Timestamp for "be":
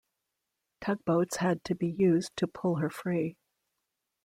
1.75-1.87